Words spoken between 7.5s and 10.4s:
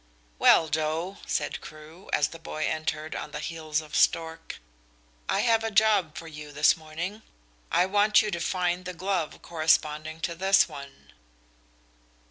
I want you to find the glove corresponding to